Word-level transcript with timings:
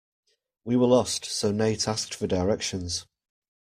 We 0.65 0.77
were 0.77 0.87
lost, 0.87 1.25
so 1.25 1.51
Nate 1.51 1.87
asked 1.87 2.15
for 2.15 2.25
directions. 2.25 3.05